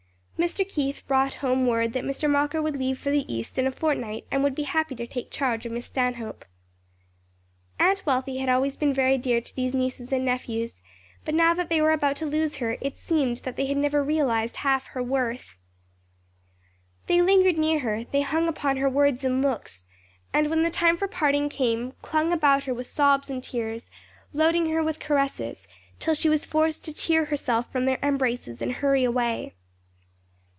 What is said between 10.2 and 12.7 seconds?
nephews, but now that they were about to lose